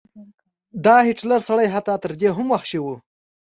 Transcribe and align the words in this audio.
دا 0.85 0.95
هټلر 1.07 1.39
سړی 1.49 1.67
حتی 1.73 1.95
تر 2.03 2.11
دې 2.19 2.29
هم 2.37 2.47
وحشي 2.53 2.79
و. 2.81 2.85